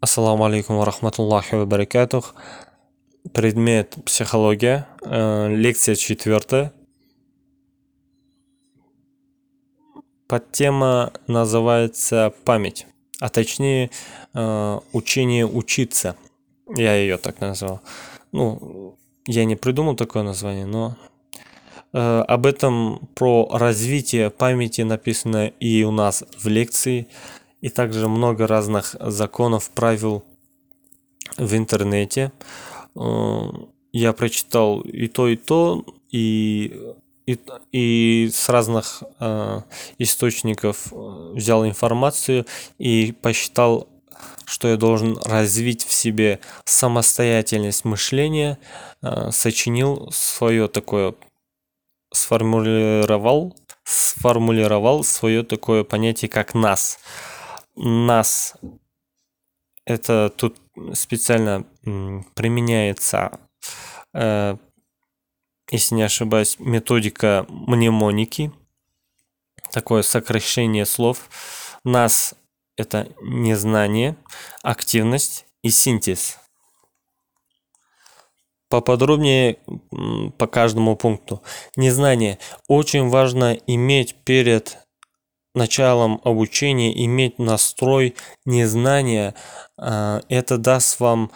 Ассаламу 0.00 0.46
алейкум 0.46 0.78
ва 0.78 0.86
рахматуллахи 0.86 1.56
ва 1.56 1.66
баракатух. 1.66 2.34
Предмет 3.34 3.96
психология, 4.06 4.86
э, 5.04 5.54
лекция 5.54 5.94
четвертая. 5.94 6.72
Подтема 10.26 11.12
называется 11.26 12.32
память, 12.46 12.86
а 13.20 13.28
точнее 13.28 13.90
э, 14.32 14.80
учение 14.94 15.46
учиться. 15.46 16.16
Я 16.74 16.94
ее 16.94 17.18
так 17.18 17.40
назвал. 17.40 17.82
Ну, 18.32 18.96
я 19.26 19.44
не 19.44 19.54
придумал 19.54 19.96
такое 19.96 20.22
название, 20.22 20.64
но 20.64 20.96
э, 21.92 21.98
об 21.98 22.46
этом 22.46 23.06
про 23.14 23.50
развитие 23.52 24.30
памяти 24.30 24.80
написано 24.80 25.48
и 25.48 25.82
у 25.82 25.90
нас 25.90 26.24
в 26.38 26.48
лекции 26.48 27.06
и 27.60 27.68
также 27.68 28.08
много 28.08 28.46
разных 28.46 28.96
законов, 29.00 29.70
правил 29.70 30.24
в 31.36 31.54
интернете. 31.56 32.32
Э, 32.96 33.40
я 33.92 34.12
прочитал 34.12 34.80
и 34.80 35.08
то, 35.08 35.28
и 35.28 35.36
то, 35.36 35.84
и, 36.10 36.94
и, 37.26 37.38
и 37.72 38.30
с 38.32 38.48
разных 38.48 39.02
э, 39.18 39.60
источников 39.98 40.92
э, 40.92 41.32
взял 41.34 41.66
информацию 41.66 42.46
и 42.78 43.14
посчитал, 43.20 43.88
что 44.44 44.68
я 44.68 44.76
должен 44.76 45.18
развить 45.18 45.84
в 45.84 45.92
себе 45.92 46.40
самостоятельность 46.64 47.84
мышления, 47.84 48.58
сочинил 49.30 50.10
свое 50.12 50.66
такое, 50.66 51.14
сформулировал, 52.12 53.56
сформулировал 53.84 55.04
свое 55.04 55.44
такое 55.44 55.84
понятие, 55.84 56.28
как 56.28 56.54
нас 56.54 56.98
нас 57.82 58.56
это 59.86 60.28
тут 60.36 60.60
специально 60.92 61.64
применяется, 62.34 63.40
э, 64.12 64.56
если 65.70 65.94
не 65.94 66.02
ошибаюсь, 66.02 66.56
методика 66.58 67.46
мнемоники, 67.48 68.52
такое 69.72 70.02
сокращение 70.02 70.84
слов. 70.84 71.28
Нас 71.84 72.34
это 72.76 73.08
незнание, 73.22 74.16
активность 74.62 75.46
и 75.62 75.70
синтез. 75.70 76.38
Поподробнее 78.68 79.58
по 80.38 80.46
каждому 80.46 80.96
пункту. 80.96 81.42
Незнание. 81.76 82.38
Очень 82.68 83.08
важно 83.08 83.54
иметь 83.66 84.14
перед 84.24 84.78
началом 85.54 86.20
обучения 86.24 87.04
иметь 87.04 87.38
настрой 87.38 88.14
незнания, 88.44 89.34
а, 89.76 90.22
это 90.28 90.58
даст 90.58 91.00
вам 91.00 91.30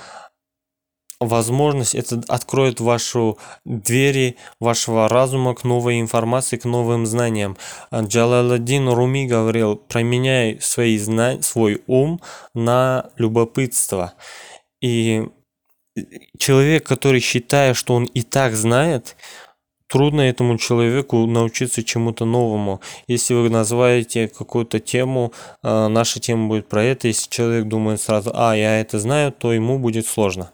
возможность, 1.20 1.94
это 1.94 2.22
откроет 2.28 2.80
вашу 2.80 3.38
двери 3.64 4.36
вашего 4.60 5.08
разума 5.08 5.54
к 5.54 5.64
новой 5.64 6.00
информации, 6.00 6.56
к 6.56 6.64
новым 6.64 7.06
знаниям. 7.06 7.56
Джалаладдин 7.92 8.88
Руми 8.88 9.26
говорил, 9.26 9.76
променяй 9.76 10.60
свои 10.60 10.98
зна... 10.98 11.40
свой 11.42 11.82
ум 11.86 12.20
на 12.52 13.10
любопытство. 13.16 14.14
И 14.80 15.28
человек, 16.38 16.86
который 16.86 17.20
считает, 17.20 17.76
что 17.76 17.94
он 17.94 18.04
и 18.04 18.22
так 18.22 18.54
знает, 18.54 19.16
трудно 19.94 20.22
этому 20.22 20.58
человеку 20.58 21.24
научиться 21.26 21.84
чему-то 21.84 22.24
новому. 22.24 22.80
Если 23.06 23.32
вы 23.32 23.48
называете 23.48 24.26
какую-то 24.26 24.80
тему, 24.80 25.32
э, 25.62 25.86
наша 25.86 26.18
тема 26.18 26.48
будет 26.48 26.68
про 26.68 26.82
это, 26.82 27.06
если 27.06 27.30
человек 27.30 27.68
думает 27.68 28.00
сразу, 28.00 28.32
а, 28.34 28.56
я 28.56 28.80
это 28.80 28.98
знаю, 28.98 29.30
то 29.30 29.52
ему 29.52 29.78
будет 29.78 30.08
сложно. 30.08 30.50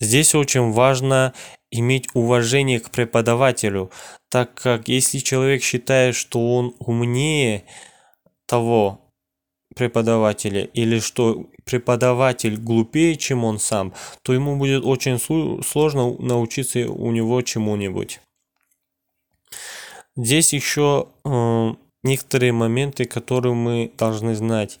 Здесь 0.00 0.34
очень 0.34 0.72
важно 0.72 1.34
иметь 1.70 2.08
уважение 2.14 2.80
к 2.80 2.88
преподавателю, 2.88 3.90
так 4.30 4.54
как 4.54 4.88
если 4.88 5.18
человек 5.18 5.62
считает, 5.62 6.14
что 6.14 6.56
он 6.56 6.74
умнее 6.78 7.64
того, 8.46 9.05
преподавателя 9.76 10.64
или 10.64 10.98
что 10.98 11.46
преподаватель 11.64 12.56
глупее, 12.56 13.16
чем 13.16 13.44
он 13.44 13.58
сам, 13.58 13.92
то 14.22 14.32
ему 14.32 14.56
будет 14.56 14.84
очень 14.84 15.18
сложно 15.62 16.16
научиться 16.18 16.90
у 16.90 17.12
него 17.12 17.42
чему-нибудь. 17.42 18.20
Здесь 20.16 20.54
еще 20.54 21.08
э, 21.24 21.74
некоторые 22.02 22.52
моменты, 22.52 23.04
которые 23.04 23.54
мы 23.54 23.92
должны 23.98 24.34
знать. 24.34 24.80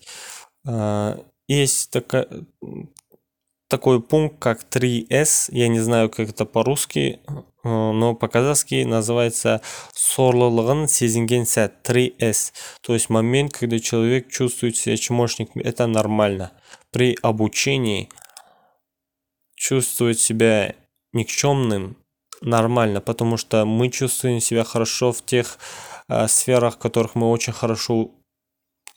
Э, 0.66 1.18
есть 1.46 1.90
такая, 1.90 2.26
такой 3.68 4.00
пункт, 4.00 4.38
как 4.38 4.64
3С, 4.64 5.48
я 5.50 5.68
не 5.68 5.80
знаю, 5.80 6.08
как 6.08 6.30
это 6.30 6.46
по-русски, 6.46 7.20
но 7.66 8.14
по-казахски 8.14 8.84
называется 8.86 9.60
сорлылығын 9.98 10.86
сезінген 10.86 11.46
сәт 11.50 11.82
3С. 11.82 12.52
То 12.80 12.94
есть 12.94 13.10
момент, 13.10 13.52
когда 13.52 13.80
человек 13.80 14.30
чувствует 14.30 14.76
себя 14.76 14.96
чмошником, 14.96 15.62
это 15.62 15.86
нормально. 15.86 16.52
При 16.92 17.16
обучении 17.22 18.08
чувствовать 19.56 20.20
себя 20.20 20.74
никчемным 21.12 21.96
нормально, 22.40 23.00
потому 23.00 23.36
что 23.36 23.64
мы 23.64 23.88
чувствуем 23.88 24.40
себя 24.40 24.62
хорошо 24.62 25.12
в 25.12 25.24
тех 25.24 25.58
э, 26.08 26.28
сферах, 26.28 26.74
в 26.76 26.78
которых 26.78 27.14
мы 27.14 27.30
очень 27.30 27.52
хорошо 27.52 28.10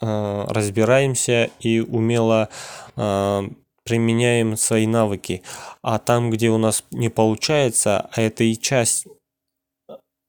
э, 0.01 0.45
разбираемся 0.49 1.49
и 1.59 1.79
умело 1.79 2.49
э, 2.95 3.49
применяем 3.89 4.55
свои 4.55 4.87
навыки. 4.87 5.41
А 5.81 5.97
там, 5.97 6.29
где 6.29 6.49
у 6.49 6.57
нас 6.57 6.83
не 6.91 7.09
получается, 7.09 8.09
а 8.13 8.21
это 8.21 8.43
и 8.43 8.55
часть 8.55 9.07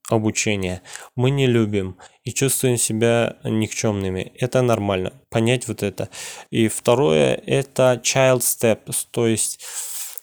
обучения, 0.08 0.82
мы 1.14 1.30
не 1.30 1.46
любим 1.46 1.96
и 2.24 2.32
чувствуем 2.32 2.78
себя 2.78 3.36
никчемными. 3.44 4.32
Это 4.38 4.62
нормально, 4.62 5.12
понять 5.28 5.68
вот 5.68 5.82
это. 5.82 6.08
И 6.50 6.68
второе, 6.68 7.34
это 7.46 8.00
child 8.02 8.40
steps, 8.40 9.06
то 9.10 9.26
есть 9.26 9.62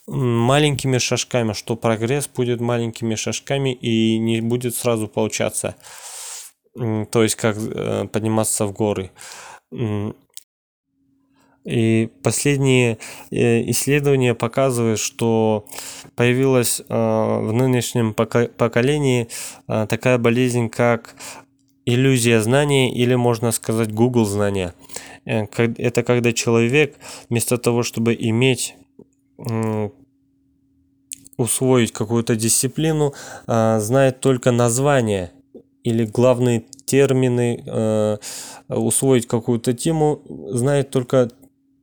маленькими 0.08 0.97
шажками, 0.97 1.53
что 1.53 1.76
прогресс 1.76 2.28
будет 2.28 2.59
маленькими 2.59 3.16
шажками 3.16 3.74
и 3.74 4.18
не 4.18 4.42
будет 4.42 4.76
сразу 4.76 5.08
получаться. 5.08 5.76
То 6.74 7.24
есть 7.24 7.36
как 7.36 7.58
э, 7.58 8.08
подниматься 8.12 8.66
в 8.66 8.74
горы. 8.74 9.12
И 11.67 12.09
последние 12.23 12.97
э, 13.29 13.69
исследования 13.72 14.33
показывают, 14.33 15.01
что 15.01 15.66
появилась 16.16 16.79
э, 16.79 16.83
в 16.88 17.51
нынешнем 17.51 18.13
поколении 18.13 19.28
э, 19.67 19.85
такая 19.89 20.17
болезнь, 20.17 20.69
как 20.69 21.16
иллюзия 21.85 22.41
знания 22.41 22.94
или, 22.94 23.16
можно 23.16 23.51
сказать, 23.51 23.94
Google 23.94 24.25
знания. 24.25 24.73
Это 25.25 26.03
когда 26.03 26.31
человек 26.31 26.95
вместо 27.29 27.57
того, 27.57 27.84
чтобы 27.84 28.16
иметь 28.17 28.75
усвоить 31.38 31.91
какую-то 31.91 32.35
дисциплину, 32.35 33.13
знает 33.45 34.19
только 34.19 34.51
название 34.51 35.31
или 35.84 36.05
главные 36.05 36.63
термины, 36.85 38.19
усвоить 38.67 39.28
какую-то 39.28 39.73
тему, 39.73 40.22
знает 40.49 40.89
только 40.89 41.29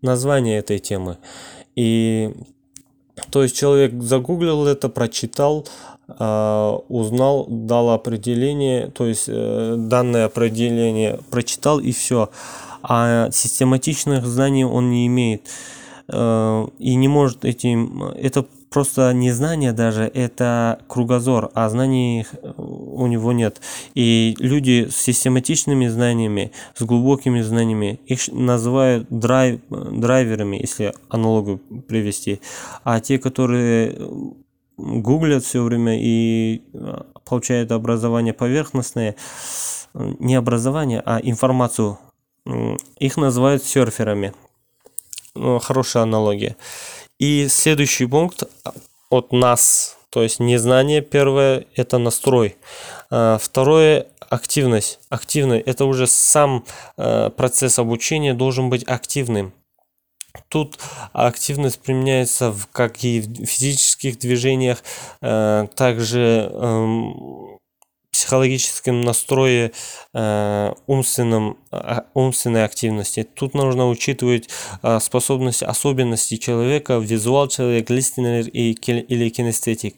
название 0.05 0.59
этой 0.59 0.79
темы. 0.79 1.19
И 1.75 2.33
то 3.31 3.43
есть 3.43 3.57
человек 3.57 3.93
загуглил 4.03 4.67
это, 4.67 4.89
прочитал, 4.89 5.67
а, 6.07 6.79
узнал, 6.89 7.47
дал 7.49 7.91
определение, 7.91 8.89
то 8.89 9.07
есть 9.07 9.25
э, 9.29 9.75
данное 9.79 10.27
определение 10.27 11.19
прочитал 11.31 11.81
и 11.81 11.93
все. 11.93 12.31
А 12.83 13.31
систематичных 13.31 14.27
знаний 14.27 14.65
он 14.65 14.91
не 14.91 15.07
имеет 15.07 15.49
э, 16.09 16.67
и 16.79 16.95
не 16.95 17.09
может 17.09 17.45
этим. 17.45 18.03
Это 18.03 18.45
просто 18.75 19.13
не 19.13 19.31
знание 19.31 19.73
даже, 19.73 20.03
это 20.03 20.81
кругозор, 20.89 21.51
а 21.55 21.69
знаний 21.69 22.27
у 22.57 23.07
него 23.07 23.33
нет. 23.33 23.61
И 23.95 24.35
люди 24.41 24.89
с 24.91 24.97
систематичными 24.97 25.87
знаниями, 25.87 26.51
с 26.75 26.83
глубокими 26.83 27.41
знаниями, 27.41 28.01
их 28.07 28.27
называют 28.33 29.07
драйв, 29.11 29.61
драйверами, 29.71 30.57
если 30.57 30.93
аналогию 31.09 31.59
привести. 31.59 32.41
А 32.83 32.99
те, 33.01 33.19
которые 33.21 33.97
гуглят 34.77 35.45
все 35.45 35.63
время 35.63 35.97
и 35.97 36.63
получают 37.25 37.71
образование 37.71 38.35
поверхностное, 38.35 39.15
не 39.95 40.35
образование, 40.35 41.01
а 41.07 41.21
информацию, 41.23 41.97
их 42.99 43.17
называют 43.17 43.63
серферами. 43.63 44.33
Ну, 45.37 45.61
хорошая 45.61 46.03
аналогия. 46.03 46.57
И 47.25 47.49
следующий 47.49 48.05
пункт 48.05 48.43
от 49.09 49.33
нас, 49.33 49.97
то 50.11 50.23
есть 50.23 50.41
незнание 50.41 51.01
первое– 51.01 51.65
это 51.75 51.97
настрой. 51.97 52.59
А, 53.11 53.39
второе– 53.39 54.09
активность. 54.29 54.99
Активный– 55.09 55.59
это 55.67 55.87
уже 55.87 56.07
сам 56.07 56.67
э, 56.99 57.31
процесс 57.31 57.79
обучения 57.79 58.35
должен 58.35 58.69
быть 58.69 58.85
активным. 58.87 59.55
Тут 60.51 60.79
активность 61.15 61.81
применяется 61.81 62.51
в, 62.51 62.67
как 62.71 63.03
и 63.05 63.21
в 63.21 63.47
физических 63.47 64.19
движениях, 64.19 64.83
э, 65.23 65.67
также 65.77 66.51
э, 66.53 66.87
психологическом 68.15 69.01
настрое, 69.01 69.73
э, 70.13 70.73
умственном, 70.87 71.59
э, 71.73 72.03
умственной 72.15 72.65
активности. 72.65 73.25
Тут 73.25 73.55
нужно 73.55 73.89
учитывать 73.89 74.49
э, 74.85 75.01
способности, 75.01 75.65
особенности 75.65 76.37
человека, 76.37 76.99
визуал 76.99 77.49
человек, 77.49 77.91
listener 77.91 78.49
и, 78.49 78.71
или 78.71 79.29
кинестетик. 79.31 79.97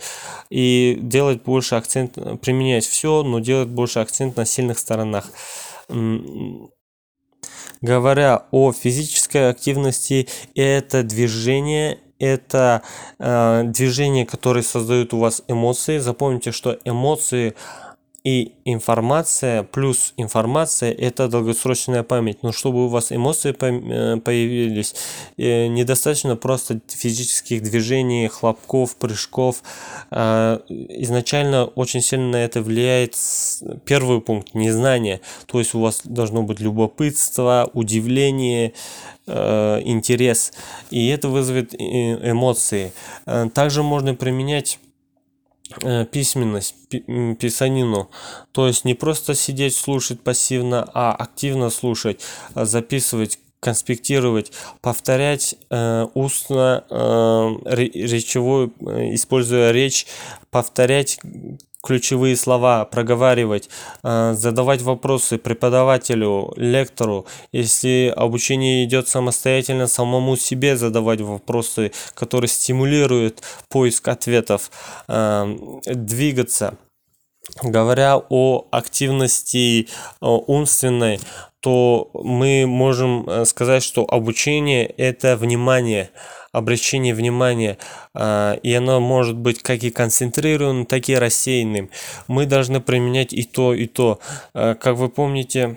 И 0.49 0.97
делать 0.99 1.43
больше 1.43 1.75
акцент, 1.75 2.15
применять 2.41 2.87
все, 2.87 3.23
но 3.23 3.41
делать 3.41 3.69
больше 3.69 3.99
акцент 3.99 4.39
на 4.39 4.47
сильных 4.47 4.79
сторонах. 4.79 5.31
Говоря 7.83 8.47
о 8.51 8.73
физической 8.73 9.51
активности, 9.51 10.27
это 10.55 11.03
движение, 11.03 11.99
это 12.19 12.83
э, 13.19 13.65
движение, 13.67 14.25
которое 14.27 14.63
создают 14.63 15.13
у 15.13 15.19
вас 15.19 15.43
эмоции. 15.49 15.99
Запомните, 15.99 16.53
что 16.53 16.79
эмоции 16.85 17.55
и 18.27 18.55
информация 18.65 19.63
плюс 19.63 20.13
информация 20.17 20.91
это 20.91 21.29
долгосрочная 21.29 22.03
память. 22.03 22.43
Но 22.43 22.51
чтобы 22.51 22.87
у 22.87 22.89
вас 22.89 23.13
эмоции 23.13 23.55
э, 23.57 24.17
появились, 24.17 24.97
э, 25.37 25.69
недостаточно 25.69 26.35
просто 26.35 26.81
физических 26.89 27.63
движений, 27.63 28.27
хлопков, 28.27 28.97
прыжков. 28.97 29.63
А, 30.11 30.61
изначально 30.67 31.67
очень 31.67 32.01
сильно 32.01 32.31
на 32.31 32.37
это 32.45 32.63
влияет 32.63 33.15
первый 33.85 34.21
пункт– 34.21 34.55
незнание. 34.55 35.21
То 35.47 35.61
есть 35.61 35.77
у 35.77 35.81
вас 35.81 36.01
должно 36.03 36.43
быть 36.43 36.59
любопытство, 36.59 37.71
удивление, 37.75 38.73
э, 39.29 39.83
интерес. 39.85 40.53
И 40.91 41.07
это 41.07 41.29
вызовет 41.29 41.75
эмоции. 41.77 42.93
Также 43.55 43.85
можно 43.85 44.17
применять 44.17 44.81
письменность, 46.11 46.75
писанину. 47.39 48.11
То 48.53 48.67
есть 48.67 48.85
не 48.85 48.95
просто 48.95 49.35
сидеть, 49.35 49.75
слушать 49.75 50.21
пассивно, 50.21 50.89
а 50.95 51.13
активно 51.13 51.71
слушать, 51.71 52.21
а 52.55 52.65
записывать, 52.65 53.39
конспектировать, 53.67 54.53
повторять 54.81 55.57
э, 55.71 56.07
устно, 56.15 56.85
э, 56.89 56.95
речевую, 57.65 58.73
э, 58.81 59.15
используя 59.15 59.73
речь, 59.73 60.07
повторять 60.53 61.19
ключевые 61.83 62.37
слова, 62.37 62.85
проговаривать, 62.85 63.69
э, 64.05 64.35
задавать 64.37 64.83
вопросы 64.83 65.37
преподавателю, 65.39 66.53
лектору. 66.57 67.27
Если 67.51 68.15
обучение 68.17 68.85
идет 68.85 69.09
самостоятельно, 69.09 69.89
самому 69.89 70.37
себе 70.37 70.77
задавать 70.77 71.21
вопросы, 71.21 71.91
которые 72.15 72.49
стимулируют 72.49 73.43
поиск 73.69 74.07
ответов, 74.07 74.71
э, 75.09 75.81
двигаться. 75.87 76.79
Говоря 77.63 78.21
о 78.29 78.67
активности 78.71 79.89
умственной, 80.21 81.21
то 81.61 82.11
мы 82.13 82.67
можем 82.67 83.29
э, 83.29 83.45
сказать, 83.45 83.83
что 83.83 84.05
обучение– 84.05 84.87
это 84.97 85.37
внимание– 85.37 86.11
обращение 86.57 87.15
внимания, 87.15 87.77
а, 88.15 88.55
и 88.55 88.73
оно 88.73 88.99
может 88.99 89.37
быть 89.37 89.63
как 89.63 89.83
и 89.83 89.91
концентрированным, 89.91 90.87
так 90.87 91.09
и 91.09 91.15
рассеянным. 91.15 91.91
Мы 92.29 92.47
должны 92.47 92.81
применять 92.81 93.35
и 93.35 93.43
то, 93.43 93.75
и 93.75 93.87
то. 93.87 94.21
Как 94.55 94.97
вы 94.97 95.11
помните, 95.11 95.77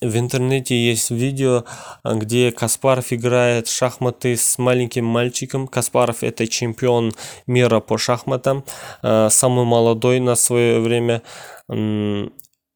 в 0.00 0.16
интернете 0.16 0.76
есть 0.76 1.10
видео, 1.10 1.64
где 2.04 2.52
Каспаров 2.52 3.12
играет 3.12 3.68
шахматы 3.68 4.36
с 4.36 4.58
маленьким 4.58 5.04
мальчиком. 5.04 5.66
Каспаров 5.66 6.22
это 6.22 6.46
чемпион 6.46 7.12
мира 7.46 7.80
по 7.80 7.98
шахматам, 7.98 8.64
а, 9.02 9.28
самый 9.30 9.64
молодой 9.64 10.20
на 10.20 10.34
свое 10.36 10.80
время. 10.80 11.22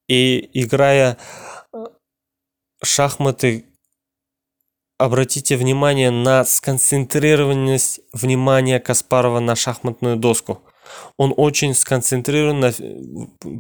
И 0.09 0.51
играя 0.53 1.17
шахматы 2.83 3.67
Обратите 5.01 5.57
внимание 5.57 6.11
на 6.11 6.45
сконцентрированность 6.45 8.01
внимания 8.13 8.79
Каспарова 8.79 9.41
на 9.41 9.57
шахматную 9.57 10.17
доску 10.19 10.63
он 11.17 11.35
очень 11.37 11.75
сконцентрирован 11.75 12.61
на, 12.61 12.73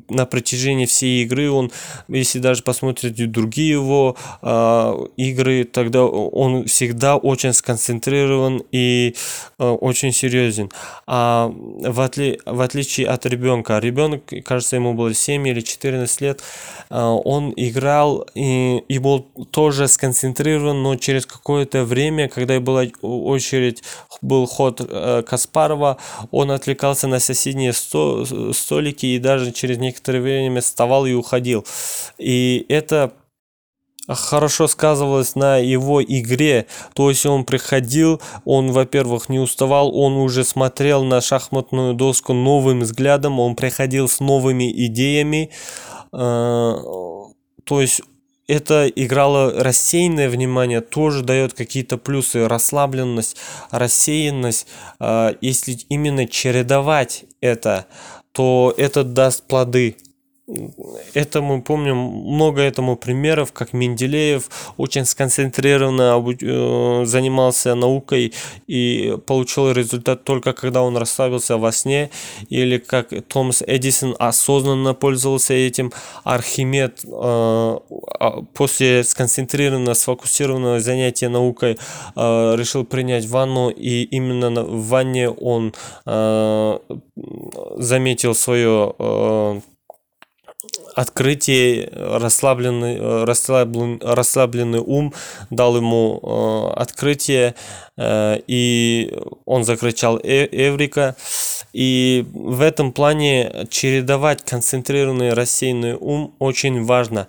на 0.08 0.26
протяжении 0.26 0.86
всей 0.86 1.24
игры. 1.24 1.50
Он, 1.50 1.70
если 2.08 2.38
даже 2.38 2.62
посмотрите 2.62 3.26
другие 3.26 3.72
его 3.72 4.16
э, 4.42 5.06
игры, 5.16 5.64
тогда 5.64 6.04
он 6.04 6.64
всегда 6.66 7.16
очень 7.16 7.52
сконцентрирован 7.52 8.62
и 8.72 9.14
э, 9.58 9.64
очень 9.64 10.12
серьезен. 10.12 10.70
А 11.06 11.52
в, 11.52 12.00
отли, 12.00 12.40
в 12.46 12.60
отличие 12.60 13.06
от 13.08 13.26
ребенка, 13.26 13.78
ребенок, 13.78 14.22
кажется, 14.44 14.76
ему 14.76 14.94
было 14.94 15.12
7 15.12 15.46
или 15.48 15.60
14 15.60 16.20
лет, 16.20 16.42
э, 16.90 16.98
он 16.98 17.52
играл 17.56 18.26
и, 18.34 18.78
и 18.88 18.98
был 18.98 19.20
тоже 19.50 19.88
сконцентрирован, 19.88 20.82
но 20.82 20.96
через 20.96 21.26
какое-то 21.26 21.84
время, 21.84 22.28
когда 22.28 22.58
была 22.60 22.84
очередь, 23.02 23.82
был 24.22 24.46
ход 24.46 24.80
э, 24.80 25.22
Каспарова, 25.26 25.98
он 26.30 26.50
отвлекался 26.50 27.06
на 27.06 27.19
соседние 27.20 27.72
сто, 27.72 28.24
столики 28.52 29.06
и 29.06 29.18
даже 29.18 29.52
через 29.52 29.78
некоторое 29.78 30.20
время 30.20 30.60
вставал 30.60 31.06
и 31.06 31.12
уходил. 31.12 31.64
И 32.18 32.66
это 32.68 33.12
хорошо 34.08 34.66
сказывалось 34.68 35.34
на 35.34 35.58
его 35.58 36.02
игре. 36.02 36.66
То 36.94 37.10
есть 37.10 37.26
он 37.26 37.44
приходил, 37.44 38.20
он, 38.44 38.72
во-первых, 38.72 39.28
не 39.28 39.38
уставал, 39.38 39.96
он 39.96 40.14
уже 40.14 40.44
смотрел 40.44 41.04
на 41.04 41.20
шахматную 41.20 41.94
доску 41.94 42.32
новым 42.32 42.80
взглядом, 42.80 43.40
он 43.40 43.54
приходил 43.54 44.08
с 44.08 44.20
новыми 44.20 44.70
идеями. 44.86 45.50
Э, 46.12 46.76
то 47.64 47.80
есть 47.80 48.02
это 48.50 48.88
играло 48.88 49.62
рассеянное 49.62 50.28
внимание, 50.28 50.80
тоже 50.80 51.22
дает 51.22 51.52
какие-то 51.54 51.98
плюсы, 51.98 52.48
расслабленность, 52.48 53.36
рассеянность. 53.70 54.66
А, 54.98 55.36
если 55.40 55.78
именно 55.88 56.26
чередовать 56.26 57.24
это, 57.40 57.86
то 58.32 58.74
это 58.76 59.04
даст 59.04 59.44
плоды 59.46 59.96
это 61.14 61.42
мы 61.42 61.62
помним 61.62 61.96
много 61.96 62.60
этому 62.62 62.96
примеров, 62.96 63.52
как 63.52 63.72
Менделеев 63.72 64.48
очень 64.76 65.04
сконцентрированно 65.04 66.22
э, 66.40 67.04
занимался 67.04 67.74
наукой 67.74 68.32
и 68.66 69.16
получил 69.26 69.70
результат 69.72 70.24
только 70.24 70.52
когда 70.52 70.82
он 70.82 70.96
расслабился 70.96 71.56
во 71.56 71.72
сне, 71.72 72.10
или 72.48 72.78
как 72.78 73.08
Томас 73.28 73.62
Эдисон 73.66 74.16
осознанно 74.18 74.94
пользовался 74.94 75.54
этим, 75.54 75.92
Архимед 76.24 77.04
э, 77.04 77.78
после 78.54 79.04
сконцентрированного, 79.04 79.94
сфокусированного 79.94 80.80
занятия 80.80 81.28
наукой 81.28 81.72
э, 81.72 81.76
решил 82.56 82.84
принять 82.84 83.26
ванну, 83.26 83.70
и 83.70 84.02
именно 84.04 84.62
в 84.62 84.88
ванне 84.88 85.30
он 85.30 85.72
заметил 87.76 88.34
свое 88.34 89.62
открытие, 90.94 91.88
расслабленный, 91.92 93.24
расслабленный, 93.24 93.98
расслабленный 94.02 94.80
ум 94.80 95.14
дал 95.50 95.76
ему 95.76 96.72
открытие, 96.76 97.54
и 97.98 99.14
он 99.44 99.64
закричал 99.64 100.18
э, 100.22 100.46
«Эврика!». 100.50 101.16
И 101.72 102.26
в 102.32 102.60
этом 102.62 102.92
плане 102.92 103.66
чередовать 103.70 104.44
концентрированный 104.44 105.34
рассеянный 105.34 105.94
ум 105.94 106.34
очень 106.38 106.84
важно 106.84 107.28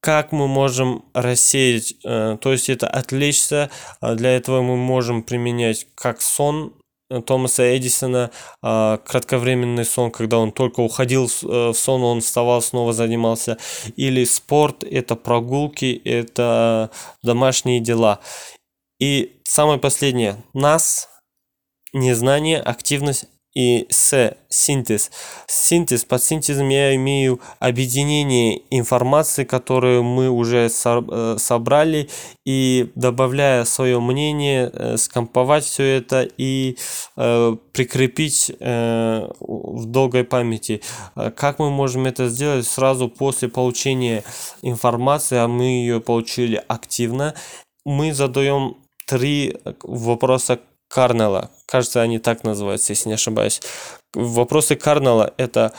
как 0.00 0.32
мы 0.32 0.48
можем 0.48 1.04
рассеять, 1.14 1.94
то 2.02 2.38
есть 2.44 2.68
это 2.68 2.88
отвлечься, 2.88 3.70
для 4.00 4.36
этого 4.36 4.62
мы 4.62 4.76
можем 4.76 5.22
применять 5.22 5.86
как 5.94 6.22
сон, 6.22 6.74
Томаса 7.26 7.76
Эдисона 7.76 8.30
э, 8.62 8.98
кратковременный 9.04 9.84
сон, 9.84 10.10
когда 10.12 10.38
он 10.38 10.52
только 10.52 10.80
уходил 10.80 11.26
э, 11.26 11.68
в 11.70 11.74
сон, 11.74 12.02
он 12.04 12.20
вставал, 12.20 12.62
снова 12.62 12.92
занимался. 12.92 13.58
Или 13.96 14.24
спорт, 14.24 14.84
это 14.84 15.16
прогулки, 15.16 16.00
это 16.04 16.90
домашние 17.22 17.80
дела. 17.80 18.20
И 19.00 19.40
самое 19.44 19.80
последнее, 19.80 20.36
нас, 20.54 21.08
незнание, 21.92 22.60
активность 22.60 23.26
и 23.54 23.86
с 23.90 24.36
синтез. 24.48 25.10
Синтез, 25.46 26.04
под 26.04 26.22
синтезом 26.22 26.68
я 26.68 26.94
имею 26.94 27.40
объединение 27.58 28.62
информации, 28.70 29.44
которую 29.44 30.02
мы 30.02 30.30
уже 30.30 30.68
со 30.68 31.36
собрали, 31.38 32.08
и 32.44 32.90
добавляя 32.94 33.64
свое 33.64 34.00
мнение, 34.00 34.70
э, 34.72 34.96
скомповать 34.96 35.64
все 35.64 35.98
это 35.98 36.28
и 36.36 36.76
э, 37.16 37.56
прикрепить 37.72 38.52
э, 38.58 39.28
в 39.40 39.86
долгой 39.86 40.24
памяти. 40.24 40.82
Э, 41.16 41.30
как 41.30 41.58
мы 41.58 41.70
можем 41.70 42.06
это 42.06 42.28
сделать 42.28 42.66
сразу 42.66 43.08
после 43.08 43.48
получения 43.48 44.22
информации, 44.62 45.38
а 45.38 45.48
мы 45.48 45.64
ее 45.64 46.00
получили 46.00 46.62
активно, 46.68 47.34
мы 47.84 48.12
задаем 48.12 48.76
три 49.06 49.56
вопроса 49.82 50.60
Карнелла. 50.90 51.50
Кажется, 51.66 52.02
они 52.02 52.18
так 52.18 52.42
называются, 52.42 52.92
если 52.92 53.08
не 53.08 53.14
ошибаюсь. 53.14 53.62
Вопросы 54.12 54.74
Карнелла– 54.74 55.32
это 55.36 55.72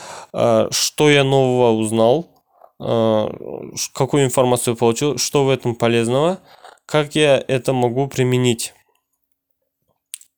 что 0.70 1.10
я 1.10 1.22
нового 1.22 1.72
узнал, 1.72 2.30
какую 2.78 4.24
информацию 4.24 4.74
получил, 4.74 5.18
что 5.18 5.44
в 5.44 5.50
этом 5.50 5.74
полезного, 5.74 6.38
как 6.86 7.14
я 7.14 7.44
это 7.46 7.74
могу 7.74 8.08
применить. 8.08 8.72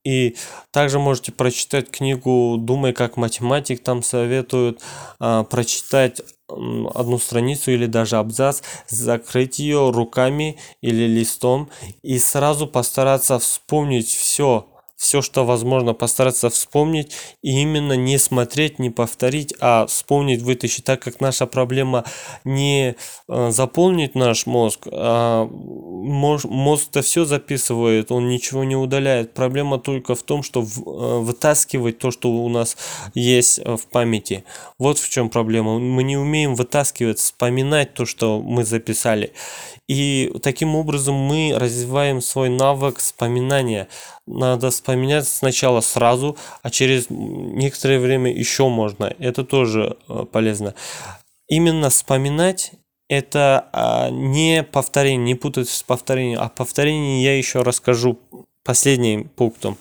И 0.05 0.37
также 0.71 0.99
можете 0.99 1.33
прочитать 1.33 1.91
книгу 1.91 2.57
«Думай 2.59 2.93
как 2.93 3.17
математик». 3.17 3.83
Там 3.83 4.03
советуют 4.03 4.83
а, 5.19 5.45
прочитать 5.45 6.21
одну 6.47 7.19
страницу 7.19 7.71
или 7.71 7.87
даже 7.87 8.17
абзац, 8.17 8.61
закрыть 8.87 9.59
ее 9.59 9.91
руками 9.91 10.59
или 10.83 11.07
листом 11.07 11.71
и 12.03 12.19
сразу 12.19 12.67
постараться 12.67 13.39
вспомнить 13.39 14.09
все, 14.09 14.69
все, 14.97 15.23
что 15.23 15.45
возможно, 15.45 15.93
постараться 15.93 16.51
вспомнить 16.51 17.13
и 17.43 17.61
именно 17.63 17.95
не 17.95 18.19
смотреть, 18.19 18.79
не 18.79 18.91
повторить, 18.91 19.55
а 19.61 19.87
вспомнить, 19.87 20.43
вытащить, 20.43 20.85
так 20.85 21.03
как 21.03 21.21
наша 21.21 21.47
проблема 21.47 22.05
не 22.45 22.95
э, 23.29 23.51
заполнить 23.51 24.15
наш 24.15 24.47
мозг, 24.47 24.87
а 24.91 25.47
мозг-то 25.47 27.03
все 27.03 27.25
записывает, 27.25 28.13
он 28.13 28.29
ничего 28.29 28.65
не 28.65 28.77
удаляет. 28.77 29.35
Проблема 29.35 29.79
только 29.79 30.15
в 30.15 30.23
том, 30.23 30.43
что 30.43 30.61
э, 30.61 30.65
вытаскивать 30.65 31.99
то, 31.99 32.11
что 32.11 32.31
у 32.31 32.49
нас 32.49 32.77
есть 33.15 33.59
э, 33.59 33.77
в 33.77 33.87
памяти. 33.87 34.45
Вот 34.79 34.99
в 34.99 35.09
чем 35.11 35.29
проблема. 35.29 35.79
Мы 35.79 36.05
не 36.05 36.17
умеем 36.17 36.55
вытаскивать, 36.55 37.19
вспоминать 37.19 37.95
то, 37.95 38.07
что 38.07 38.41
мы 38.41 38.65
записали. 38.65 39.33
И 39.87 40.33
таким 40.43 40.75
образом 40.77 41.15
мы 41.15 41.53
развиваем 41.55 42.21
свой 42.23 42.49
навык 42.49 42.99
вспоминания. 42.99 43.89
Надо 44.27 44.71
вспоминать 44.71 45.29
сначала 45.29 45.81
сразу, 45.81 46.37
а 46.63 46.71
через 46.71 47.07
некоторое 47.11 47.99
время 47.99 48.33
еще 48.33 48.69
можно. 48.69 49.15
Это 49.19 49.45
тоже 49.45 49.99
э, 50.09 50.25
полезно. 50.31 50.75
Именно 51.49 51.91
вспоминать 51.91 52.73
это 53.09 53.69
а, 53.73 54.09
не 54.11 54.63
повторение, 54.63 55.19
не 55.19 55.35
путать 55.35 55.69
с 55.69 55.83
повторением, 55.83 56.41
а 56.41 56.49
повторение 56.49 57.23
я 57.23 57.37
еще 57.37 57.61
расскажу 57.61 58.19
последним 58.65 59.29
пунктом. 59.29 59.77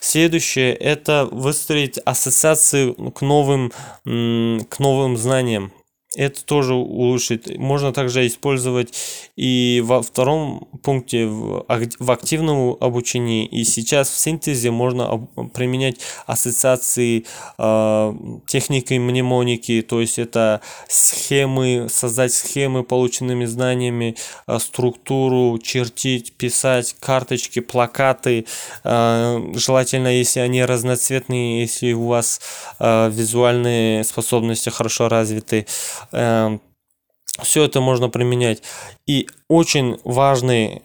Следующее 0.00 0.74
это 0.74 1.26
выстроить 1.30 1.98
ассоциации 2.04 2.92
к 3.10 3.20
новым, 3.22 3.72
к 4.04 4.78
новым 4.78 5.16
знаниям 5.16 5.72
это 6.18 6.44
тоже 6.44 6.74
улучшит. 6.74 7.56
Можно 7.58 7.92
также 7.92 8.26
использовать 8.26 8.92
и 9.36 9.80
во 9.84 10.02
втором 10.02 10.66
пункте 10.82 11.26
в, 11.26 11.64
активном 12.10 12.76
обучении. 12.80 13.46
И 13.46 13.62
сейчас 13.62 14.10
в 14.10 14.18
синтезе 14.18 14.72
можно 14.72 15.28
применять 15.54 16.00
ассоциации 16.26 17.24
э, 17.56 18.14
техникой 18.48 18.98
мнемоники, 18.98 19.80
то 19.88 20.00
есть 20.00 20.18
это 20.18 20.60
схемы, 20.88 21.86
создать 21.88 22.32
схемы 22.32 22.82
полученными 22.82 23.44
знаниями, 23.44 24.16
э, 24.48 24.58
структуру, 24.58 25.58
чертить, 25.62 26.32
писать, 26.32 26.96
карточки, 26.98 27.60
плакаты. 27.60 28.44
Э, 28.82 29.40
желательно, 29.54 30.08
если 30.08 30.40
они 30.40 30.64
разноцветные, 30.64 31.60
если 31.60 31.92
у 31.92 32.08
вас 32.08 32.40
э, 32.80 33.08
визуальные 33.08 34.02
способности 34.02 34.68
хорошо 34.68 35.08
развиты 35.08 35.66
все 36.10 37.64
это 37.64 37.80
можно 37.80 38.08
применять. 38.08 38.62
И 39.06 39.28
очень 39.48 39.98
важный 40.04 40.82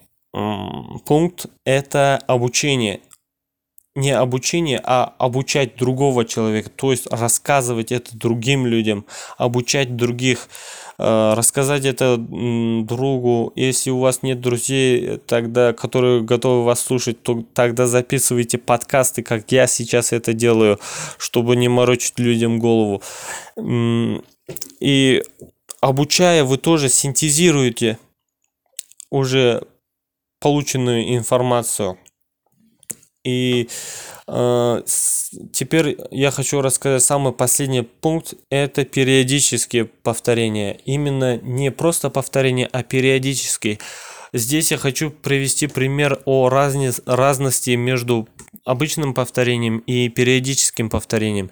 пункт– 1.04 1.46
это 1.64 2.20
обучение. 2.26 3.00
Не 3.96 4.10
обучение, 4.10 4.80
а 4.82 5.14
обучать 5.18 5.76
другого 5.76 6.24
человека, 6.24 6.68
то 6.68 6.90
есть 6.90 7.06
рассказывать 7.12 7.92
это 7.92 8.16
другим 8.18 8.66
людям, 8.66 9.06
обучать 9.38 9.94
других, 9.94 10.48
э, 10.98 11.34
рассказать 11.36 11.84
это 11.84 12.16
другу. 12.18 13.52
Если 13.54 13.90
у 13.90 14.00
вас 14.00 14.24
нет 14.24 14.40
друзей, 14.40 15.18
тогда, 15.18 15.72
которые 15.72 16.22
готовы 16.22 16.64
вас 16.64 16.80
слушать, 16.80 17.22
то 17.22 17.44
тогда 17.54 17.86
записывайте 17.86 18.58
подкасты, 18.58 19.22
как 19.22 19.52
я 19.52 19.68
сейчас 19.68 20.12
это 20.12 20.32
делаю, 20.32 20.80
чтобы 21.16 21.54
не 21.54 21.68
морочить 21.68 22.18
людям 22.18 22.58
голову. 22.58 23.00
И 24.80 25.22
обучая, 25.80 26.44
вы 26.44 26.58
тоже 26.58 26.88
синтезируете 26.88 27.98
уже 29.10 29.62
полученную 30.40 31.14
информацию. 31.14 31.98
И 33.24 33.70
э, 34.26 34.82
теперь 35.52 35.96
я 36.10 36.30
хочу 36.30 36.60
рассказать 36.60 37.02
самый 37.02 37.32
последний 37.32 37.82
пункт. 37.82 38.34
Это 38.50 38.84
периодические 38.84 39.86
повторения. 39.86 40.78
Именно 40.84 41.38
не 41.38 41.70
просто 41.70 42.10
повторения, 42.10 42.68
а 42.70 42.82
периодические. 42.82 43.78
Здесь 44.34 44.72
я 44.72 44.78
хочу 44.78 45.10
привести 45.10 45.68
пример 45.68 46.20
о 46.26 46.48
разни, 46.48 46.90
разности 47.06 47.70
между 47.70 48.28
обычным 48.64 49.14
повторением 49.14 49.78
и 49.78 50.08
периодическим 50.08 50.88
повторением. 50.88 51.50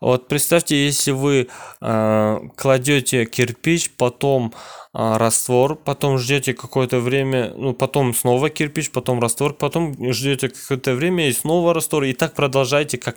Вот 0.00 0.28
представьте, 0.28 0.86
если 0.86 1.10
вы 1.10 1.48
э, 1.80 2.40
кладете 2.56 3.24
кирпич, 3.24 3.90
потом 3.90 4.52
э, 4.92 5.16
раствор, 5.16 5.76
потом 5.76 6.18
ждете 6.18 6.54
какое-то 6.54 7.00
время, 7.00 7.52
ну 7.56 7.72
потом 7.72 8.14
снова 8.14 8.50
кирпич, 8.50 8.90
потом 8.90 9.20
раствор, 9.20 9.54
потом 9.54 10.12
ждете 10.12 10.48
какое-то 10.48 10.94
время 10.94 11.28
и 11.28 11.32
снова 11.32 11.74
раствор, 11.74 12.04
и 12.04 12.12
так 12.12 12.34
продолжайте, 12.34 12.98
как 12.98 13.16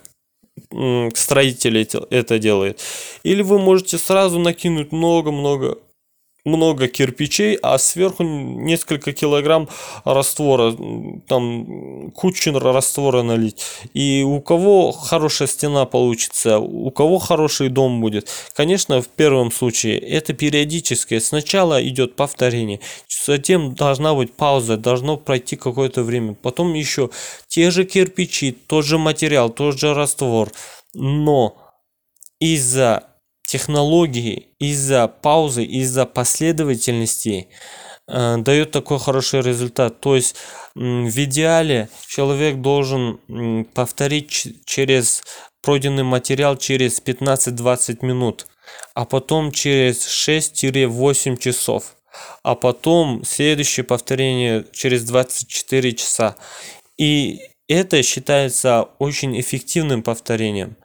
строители 1.16 1.88
это 2.12 2.40
делают. 2.40 2.80
Или 3.24 3.42
вы 3.42 3.60
можете 3.60 3.98
сразу 3.98 4.40
накинуть 4.40 4.92
много-много 4.92 5.80
много 6.46 6.88
кирпичей, 6.88 7.56
а 7.56 7.78
сверху 7.78 8.24
несколько 8.24 9.14
килограмм 9.14 9.70
раствора, 10.04 10.76
там 11.28 12.12
кучу 12.12 12.52
раствора 12.60 13.22
налить. 13.24 13.64
И 13.94 14.24
у 14.26 14.42
кого 14.42 14.92
хорошая 14.92 15.48
стена 15.48 15.86
получится, 15.86 16.60
у 16.60 16.92
кого 16.92 17.20
хороший 17.20 17.70
дом 17.70 18.02
будет. 18.02 18.30
Конечно, 18.56 19.02
в 19.02 19.08
первом 19.08 19.52
случае 19.52 20.00
это 20.00 20.34
периодическое. 20.34 21.20
Сначала 21.20 21.86
идет 21.86 22.16
повторение, 22.16 22.80
затем 23.08 23.74
должна 23.74 24.14
быть 24.14 24.34
пауза, 24.34 24.78
должно 24.78 25.18
пройти 25.18 25.56
какое-то 25.56 26.04
время. 26.04 26.34
Потом 26.34 26.74
еще 26.74 27.10
те 27.48 27.72
же 27.72 27.86
кирпичи, 27.86 28.52
тот 28.52 28.86
же 28.86 28.98
материал, 28.98 29.50
тот 29.50 29.80
же 29.80 29.94
раствор. 29.94 30.52
Но 30.94 31.58
из-за 32.40 33.13
технологии 33.46 34.48
из-за 34.60 35.08
паузы, 35.08 35.64
из-за 35.64 36.06
последовательности 36.06 37.48
э, 38.08 38.38
дает 38.38 38.72
такой 38.72 39.00
хороший 39.00 39.42
результат. 39.42 40.02
То 40.02 40.16
есть 40.16 40.36
в 40.76 41.24
идеале 41.24 41.90
человек 42.08 42.58
должен 42.58 43.66
повторить 43.74 44.48
через 44.66 45.24
пройденный 45.62 46.04
материал 46.04 46.58
через 46.58 47.02
15-20 47.02 48.06
минут, 48.06 48.48
а 48.94 49.06
потом 49.06 49.52
через 49.52 50.06
6-8 50.08 51.38
часов, 51.38 51.96
а 52.44 52.56
потом 52.56 53.24
следующее 53.24 53.84
повторение 53.84 54.66
через 54.72 55.04
24 55.04 55.94
часа. 55.94 56.36
И 56.98 57.40
это 57.68 58.04
считается 58.04 58.90
очень 59.00 59.40
эффективным 59.40 60.04
повторением 60.04 60.76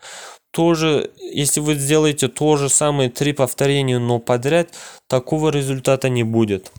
тоже, 0.50 1.11
если 1.21 1.61
вы 1.61 1.75
сделаете 1.75 2.28
то 2.28 2.57
же 2.57 2.69
самое 2.69 3.11
три 3.11 3.33
повторения, 3.33 3.99
но 3.99 4.19
подряд, 4.19 4.71
такого 5.07 5.50
результата 5.50 6.09
не 6.09 6.23
будет. 6.23 6.73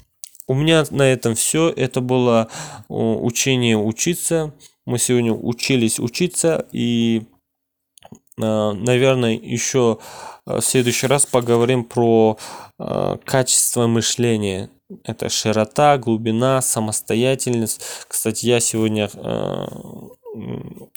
У 0.47 0.55
меня 0.55 0.83
на 0.89 1.03
этом 1.03 1.35
все. 1.35 1.69
Это 1.69 2.01
было 2.01 2.49
учение 2.87 3.77
учиться. 3.77 4.53
Мы 4.85 4.97
сегодня 4.97 5.31
учились 5.31 5.99
учиться 5.99 6.67
и, 6.71 7.23
а, 8.41 8.73
наверное, 8.73 9.33
еще 9.33 9.99
а, 10.45 10.59
в 10.59 10.65
следующий 10.65 11.07
раз 11.07 11.25
поговорим 11.25 11.83
про 11.83 12.37
качество 13.25 13.87
мышления. 13.87 14.69
Это 15.03 15.27
широта, 15.29 15.97
глубина, 15.97 16.61
самостоятельность. 16.61 17.81
Кстати, 18.07 18.45
я 18.45 18.61
сегодня 18.61 19.09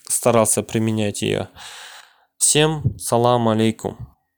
старался 0.06 0.62
применять 0.62 1.22
ее. 1.22 1.48
Всем 2.42 2.98
салам 2.98 3.48
алейкум. 3.48 3.96